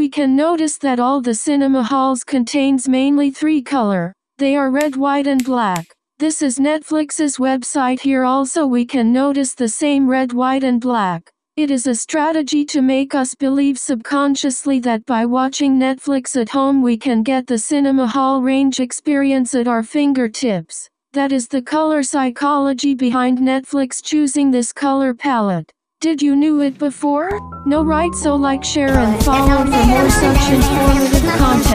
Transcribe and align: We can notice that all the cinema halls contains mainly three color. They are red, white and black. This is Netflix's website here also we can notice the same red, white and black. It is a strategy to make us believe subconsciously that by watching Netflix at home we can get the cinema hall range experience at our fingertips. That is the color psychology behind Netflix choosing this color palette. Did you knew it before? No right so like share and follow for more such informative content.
We 0.00 0.08
can 0.08 0.34
notice 0.34 0.78
that 0.78 0.98
all 0.98 1.20
the 1.20 1.34
cinema 1.34 1.82
halls 1.82 2.24
contains 2.24 2.88
mainly 2.88 3.30
three 3.30 3.60
color. 3.60 4.14
They 4.38 4.56
are 4.56 4.70
red, 4.70 4.96
white 4.96 5.26
and 5.26 5.44
black. 5.44 5.94
This 6.18 6.40
is 6.40 6.58
Netflix's 6.58 7.36
website 7.36 8.00
here 8.00 8.24
also 8.24 8.64
we 8.64 8.86
can 8.86 9.12
notice 9.12 9.52
the 9.52 9.68
same 9.68 10.08
red, 10.08 10.32
white 10.32 10.64
and 10.64 10.80
black. 10.80 11.30
It 11.58 11.70
is 11.70 11.86
a 11.86 11.94
strategy 11.94 12.64
to 12.64 12.80
make 12.80 13.14
us 13.14 13.34
believe 13.34 13.78
subconsciously 13.78 14.80
that 14.80 15.04
by 15.04 15.26
watching 15.26 15.78
Netflix 15.78 16.34
at 16.40 16.48
home 16.48 16.80
we 16.80 16.96
can 16.96 17.22
get 17.22 17.46
the 17.46 17.58
cinema 17.58 18.06
hall 18.06 18.40
range 18.40 18.80
experience 18.80 19.54
at 19.54 19.68
our 19.68 19.82
fingertips. 19.82 20.88
That 21.12 21.30
is 21.30 21.46
the 21.46 21.60
color 21.60 22.02
psychology 22.02 22.94
behind 22.94 23.36
Netflix 23.36 24.02
choosing 24.02 24.50
this 24.50 24.72
color 24.72 25.12
palette. 25.12 25.70
Did 26.00 26.22
you 26.22 26.34
knew 26.34 26.62
it 26.62 26.78
before? 26.78 27.28
No 27.66 27.84
right 27.84 28.14
so 28.14 28.34
like 28.34 28.64
share 28.64 28.88
and 28.88 29.22
follow 29.22 29.66
for 29.66 29.84
more 29.84 30.08
such 30.08 30.50
informative 30.50 31.30
content. 31.36 31.69